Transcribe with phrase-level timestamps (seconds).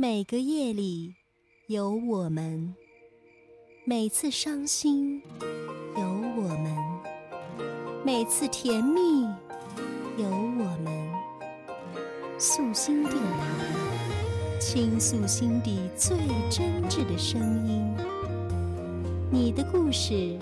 [0.00, 1.16] 每个夜里
[1.66, 2.72] 有我们，
[3.84, 5.20] 每次伤心
[5.96, 6.02] 有
[6.36, 6.76] 我们，
[8.06, 9.22] 每次甜蜜
[10.16, 11.12] 有我们。
[12.38, 16.16] 素心电台，倾诉心底最
[16.48, 17.92] 真挚的声音。
[19.32, 20.38] 你的故事，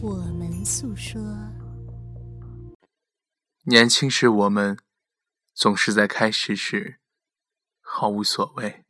[0.00, 1.20] 我们诉说。
[3.64, 4.78] 年轻时，我们
[5.52, 7.01] 总是在开始时
[7.94, 8.86] 毫无所谓，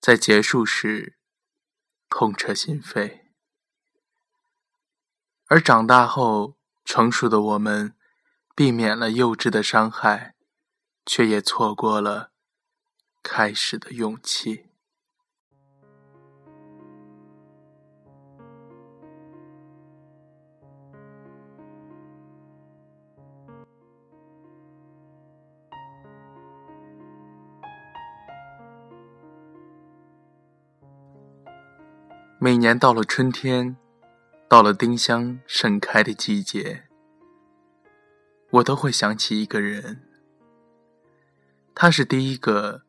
[0.00, 1.18] 在结束时
[2.08, 3.22] 痛彻心扉。
[5.46, 7.96] 而长大后，成熟的我们，
[8.54, 10.36] 避免了幼稚的伤害，
[11.04, 12.30] 却也错过了
[13.24, 14.69] 开始的勇气。
[32.42, 33.76] 每年到了春天，
[34.48, 36.84] 到了丁香盛开的季节，
[38.48, 40.00] 我都会想起一个人。
[41.74, 42.80] 她是第一个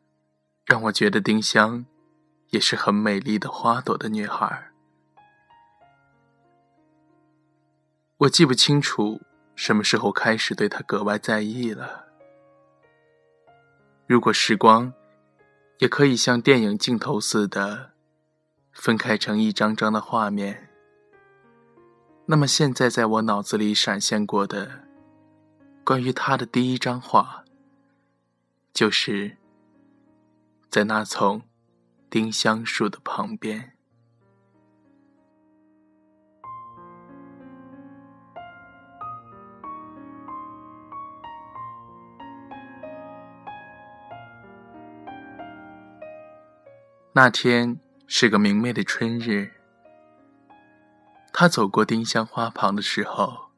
[0.63, 1.85] 让我觉得丁香
[2.51, 4.71] 也是很美丽的花朵的女孩。
[8.19, 9.19] 我记不清楚
[9.53, 12.05] 什么时候开始对她格外在意了。
[14.07, 14.93] 如果时光
[15.79, 17.90] 也可以像电影镜头似的。
[18.73, 20.69] 分开成一张张的画面，
[22.25, 24.87] 那么现在在我脑子里闪现过的
[25.83, 27.43] 关于他的第一张画，
[28.73, 29.37] 就是
[30.69, 31.43] 在那丛
[32.09, 33.73] 丁香树的旁边。
[47.13, 47.79] 那天。
[48.13, 49.53] 是个明媚的春日，
[51.31, 53.51] 他走过丁香花旁的时候，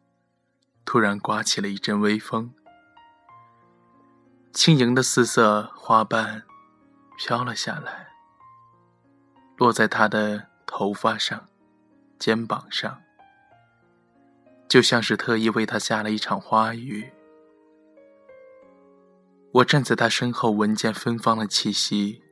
[0.86, 2.54] 突然刮起了一阵微风，
[4.54, 6.44] 轻盈的四色花瓣
[7.18, 8.10] 飘了下来，
[9.58, 11.48] 落在他的头发上、
[12.20, 13.02] 肩膀上，
[14.70, 17.12] 就像是特意为他下了一场花雨。
[19.52, 22.23] 我站在他身后，闻见芬芳的气息。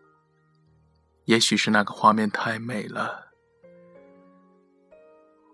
[1.26, 3.28] 也许是那个画面太美了，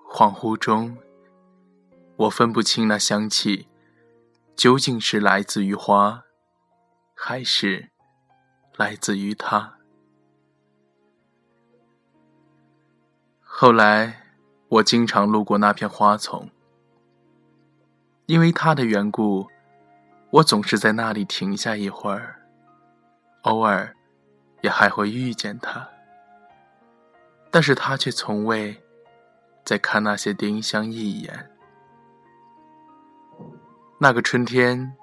[0.09, 0.97] 恍惚中，
[2.15, 3.67] 我分不清那香气
[4.55, 6.23] 究竟是来自于花，
[7.13, 7.89] 还是
[8.77, 9.77] 来自于他。
[13.41, 14.23] 后来，
[14.69, 16.49] 我经常路过那片花丛，
[18.25, 19.47] 因为他的缘故，
[20.31, 22.41] 我总是在那里停下一会儿，
[23.41, 23.96] 偶尔。
[24.61, 25.87] 也还会遇见他，
[27.51, 28.83] 但是他却从未
[29.63, 31.51] 再看那些丁香一眼。
[33.99, 34.95] 那个春天，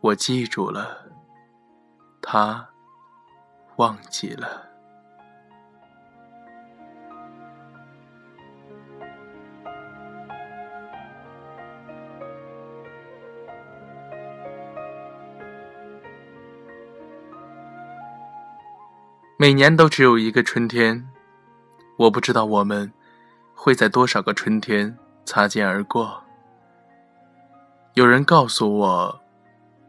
[0.00, 1.06] 我记住了，
[2.22, 2.68] 他
[3.76, 4.67] 忘记了。
[19.40, 21.08] 每年都只有一个春天，
[21.96, 22.92] 我不知道我们
[23.54, 26.24] 会在多少个春天擦肩而过。
[27.94, 29.20] 有人告诉我，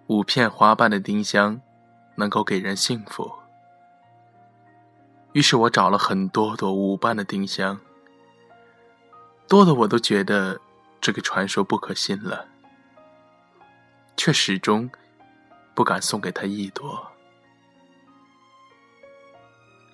[0.05, 1.59] 五片花瓣的丁香
[2.13, 3.33] 能够给人幸福。
[5.31, 7.79] 于是我找了很多朵五瓣的丁香，
[9.47, 10.61] 多的我都觉得
[11.01, 12.45] 这个传说不可信了，
[14.15, 14.87] 却始终
[15.73, 17.11] 不敢送给他一朵。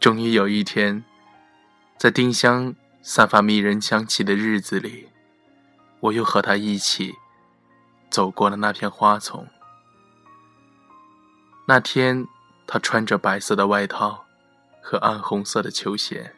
[0.05, 1.03] 终于有一天，
[1.97, 5.09] 在丁香散发迷人香气的日子里，
[5.99, 7.15] 我又和他一起
[8.11, 9.47] 走过了那片花丛。
[11.67, 12.27] 那天，
[12.67, 14.27] 他穿着白色的外套
[14.79, 16.35] 和暗红色的球鞋，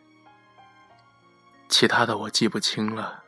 [1.67, 3.21] 其他的我记不清了，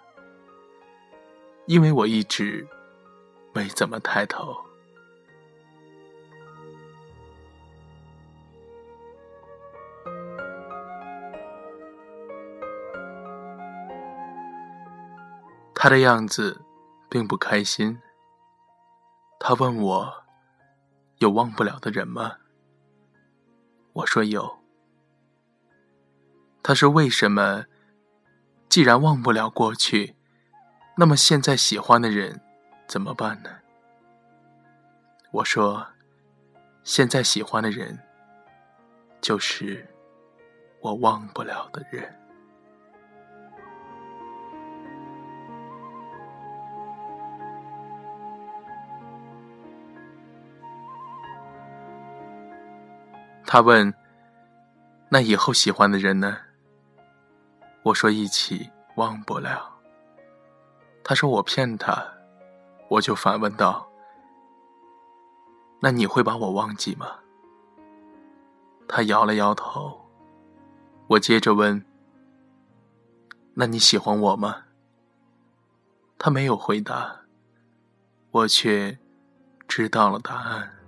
[1.66, 2.66] 因为我一直
[3.52, 4.69] 没怎么抬头。
[15.82, 16.60] 他的样子
[17.10, 18.02] 并不开心。
[19.40, 20.26] 他问我
[21.20, 22.36] ：“有忘不了的人吗？”
[23.96, 24.60] 我说有。
[26.62, 27.64] 他说：“为什么？
[28.68, 30.18] 既然忘不了过去，
[30.98, 32.42] 那么现在喜欢的人
[32.86, 33.50] 怎么办呢？”
[35.32, 35.88] 我说
[36.84, 37.98] ：“现在喜欢的人，
[39.22, 39.88] 就是
[40.82, 42.19] 我忘不了的人。
[53.52, 53.92] 他问
[55.10, 56.38] ：“那以后喜欢的人呢？”
[57.82, 59.80] 我说：“一起忘不了。”
[61.04, 62.14] 他说：“我骗他。”
[62.90, 63.90] 我就反问道
[65.82, 67.22] ：“那你会把我忘记吗？”
[68.88, 70.00] 他摇了摇头。
[71.08, 71.84] 我接着问
[73.56, 74.66] ：“那你喜欢我吗？”
[76.20, 77.22] 他没有回答，
[78.30, 79.00] 我却
[79.68, 80.79] 知道了答案。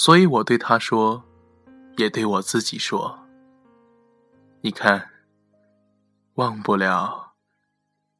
[0.00, 1.24] 所以我对他说，
[1.96, 3.18] 也对我自己说
[4.62, 5.10] ：“你看，
[6.34, 7.34] 忘不了，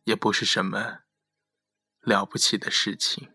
[0.02, 1.02] 也不是什么
[2.00, 3.28] 了不起的事情。”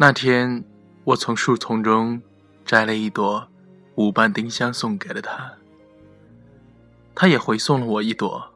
[0.00, 0.64] 那天，
[1.02, 2.22] 我从树丛中
[2.64, 3.48] 摘了一朵
[3.96, 5.54] 五瓣丁香送给了他，
[7.16, 8.54] 他也回送了我一朵。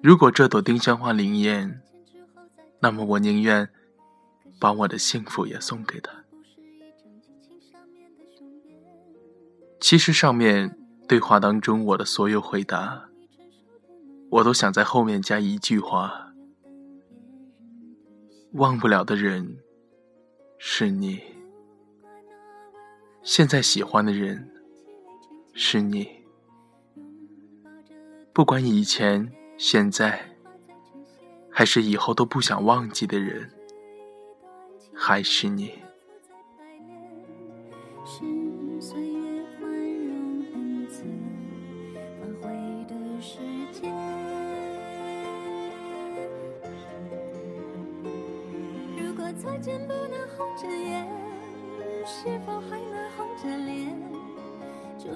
[0.00, 1.82] 如果这朵丁香花灵验，
[2.78, 3.68] 那么我宁愿
[4.60, 6.22] 把我的幸福也送给他。
[9.80, 10.78] 其实上面
[11.08, 13.08] 对话当中我的所有回答，
[14.30, 16.32] 我都想在后面加一句话：
[18.52, 19.58] 忘不了的人。
[20.66, 21.20] 是你，
[23.22, 24.50] 现在喜欢的人
[25.52, 26.08] 是你，
[28.32, 30.34] 不管以前、现在，
[31.52, 33.52] 还是以后都不想忘记的人，
[34.94, 35.83] 还是你。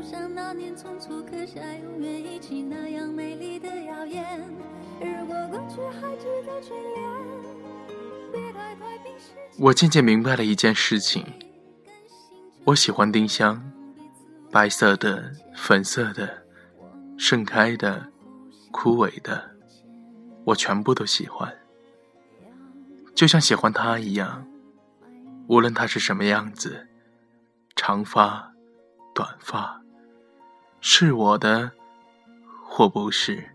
[0.09, 4.41] 像那年匆促刻下永远一起那样美丽的谣言。
[4.99, 9.33] 如果过去还值得眷恋，别太快冰释。
[9.59, 11.27] 我渐渐明白了一件事情：
[12.65, 13.63] 我喜欢丁香，
[14.51, 16.43] 白色的、粉色的、
[17.19, 18.11] 盛开的、
[18.71, 19.51] 枯萎的，
[20.47, 21.55] 我全部都喜欢。
[23.15, 24.49] 就像喜欢他一样，
[25.49, 26.89] 无论他是什么样子，
[27.77, 28.55] 长发、
[29.15, 29.83] 短发，
[30.81, 31.71] 是我的
[32.65, 33.51] 或不是，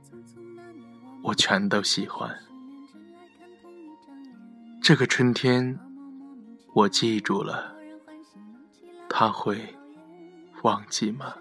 [1.23, 2.29] 我全都喜欢。
[4.81, 5.79] 这个春天，
[6.73, 7.73] 我记住了，
[9.09, 9.75] 他会
[10.61, 11.33] 忘记吗？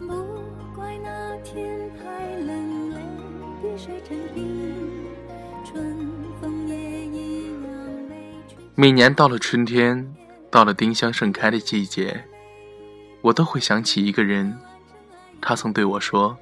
[0.00, 0.06] 不
[0.74, 0.94] 怪。
[1.44, 2.63] 天太冷
[8.76, 10.14] 每年到了春天，
[10.50, 12.24] 到了丁香盛开的季节，
[13.22, 14.58] 我都会想起一个人。
[15.40, 16.36] 他曾对我说：“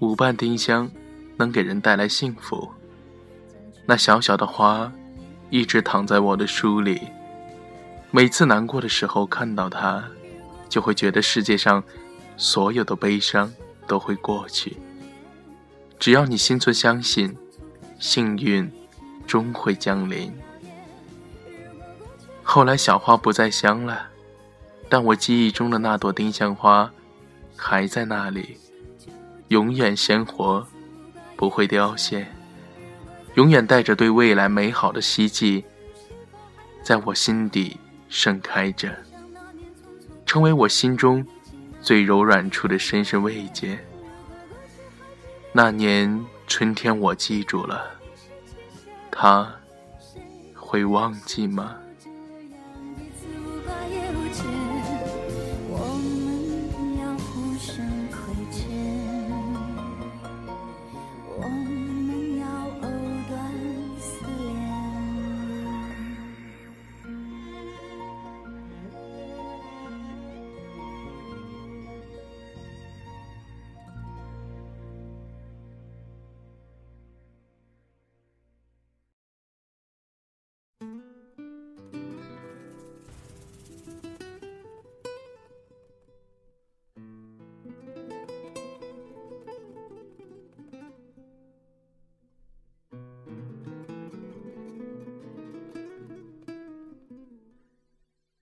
[0.00, 0.90] 五瓣丁香
[1.36, 2.68] 能给人带来幸福。”
[3.84, 4.90] 那小小的花
[5.50, 7.00] 一直躺在我的书里。
[8.10, 10.02] 每次难过的时候看到它，
[10.68, 11.84] 就会觉得世界上
[12.38, 13.52] 所有的悲伤
[13.86, 14.76] 都会过去。
[15.98, 17.36] 只要你心存相信，
[17.98, 18.70] 幸运
[19.26, 20.32] 终会降临。
[22.42, 24.08] 后来小花不再香了，
[24.88, 26.90] 但我记忆中的那朵丁香花
[27.56, 28.56] 还在那里，
[29.48, 30.66] 永远鲜活，
[31.36, 32.26] 不会凋谢，
[33.34, 35.64] 永远带着对未来美好的希冀，
[36.82, 37.76] 在我心底
[38.08, 38.96] 盛开着，
[40.24, 41.26] 成为我心中
[41.82, 43.78] 最柔软处的深深慰藉。
[45.52, 47.90] 那年春天，我记住了，
[49.10, 49.50] 他
[50.54, 51.74] 会忘记吗？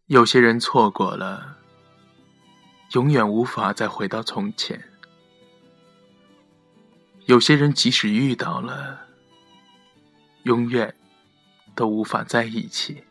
[0.09, 1.59] 有些人错过了，
[2.93, 4.79] 永远无法再回到从前；
[7.25, 9.09] 有些人即使遇到了，
[10.45, 10.95] 永远
[11.75, 13.03] 都无法在一起。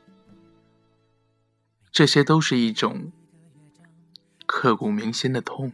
[1.92, 3.12] 这些都是一种
[4.46, 5.74] 刻骨铭心的痛。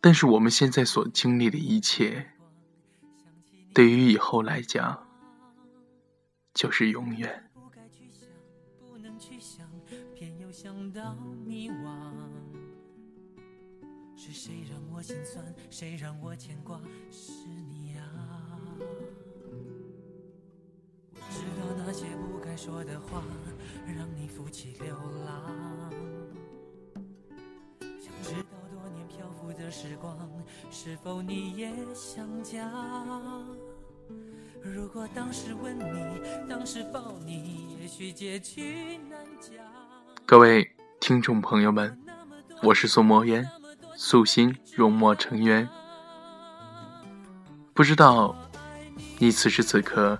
[0.00, 2.32] 但是我们现在所经历的一切，
[3.72, 5.06] 对于以后来讲，
[6.52, 7.45] 就是永远。
[10.96, 12.10] 到迷惘
[14.16, 15.44] 是谁让我心酸？
[15.68, 16.80] 谁让我牵挂？
[17.10, 18.02] 是你呀！
[21.12, 23.22] 我知道那些不该说的话，
[23.86, 25.92] 让你负气流浪。
[28.00, 30.16] 想知道多年漂浮的时光，
[30.70, 32.72] 是否你也想家？
[34.62, 39.54] 如果当时吻你，当时抱你，也许结局难讲。
[40.24, 40.68] 各位
[41.06, 41.96] 听众朋友们，
[42.64, 43.48] 我是宋墨渊。
[43.94, 45.68] 素心融墨成渊，
[47.72, 48.34] 不知道
[49.18, 50.18] 你此时此刻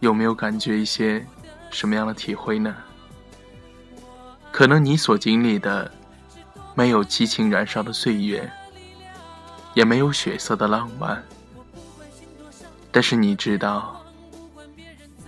[0.00, 1.24] 有没有感觉一些
[1.70, 2.74] 什么样的体会呢？
[4.50, 5.88] 可能你所经历的
[6.74, 8.52] 没有激情燃烧的岁月，
[9.72, 11.22] 也没有血色的浪漫，
[12.90, 14.02] 但是你知道，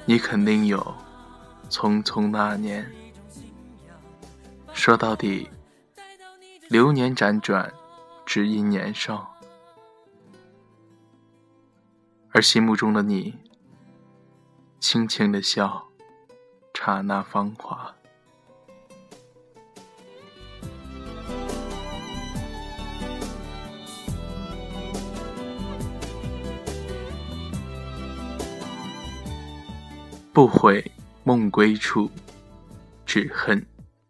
[0.04, 0.84] 你肯定有
[1.70, 2.84] 匆匆那年。
[4.74, 5.48] 说到底。
[6.68, 7.72] 流年辗转，
[8.24, 9.34] 只因年少，
[12.30, 13.38] 而心目中的你，
[14.80, 15.86] 轻轻的笑，
[16.72, 17.94] 刹那芳华。
[30.32, 30.90] 不悔
[31.22, 32.10] 梦归处，
[33.04, 33.64] 只恨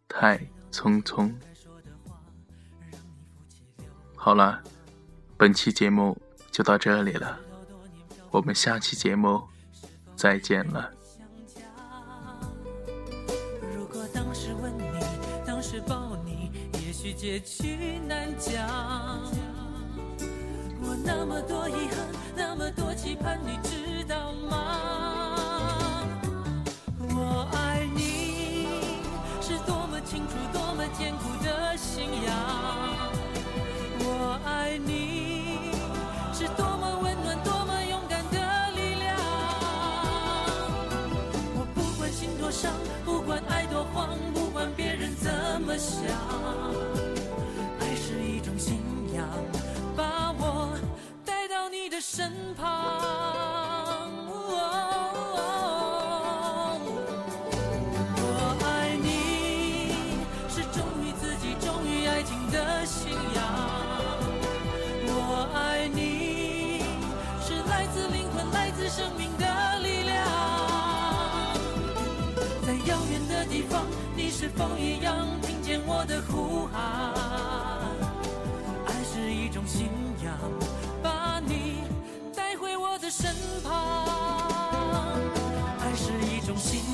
[0.09, 0.41] 太
[0.75, 1.33] 匆匆。
[4.17, 4.61] 好了，
[5.37, 7.39] 本期节目就到这里了，
[8.33, 9.41] 我们下期节目
[10.17, 10.91] 再见了。
[13.77, 14.91] 如果当时吻你，
[15.47, 16.51] 当时抱你，
[16.85, 18.67] 也许结局难讲。
[20.83, 25.14] 我那么多遗憾，那么多期盼，你知道吗？
[30.99, 32.33] 坚固的信仰。
[33.99, 35.73] 我爱你
[36.33, 38.39] 是多么温暖，多么勇敢的
[38.77, 39.17] 力量。
[41.57, 42.73] 我不管心多伤，
[43.05, 45.31] 不管爱多慌，不管别人怎
[45.63, 46.94] 么想。
[86.55, 86.94] un sin